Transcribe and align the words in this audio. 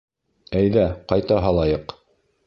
—Әйҙә, 0.61 0.85
ҡайта 1.11 1.37
һалайыҡ. 1.47 1.95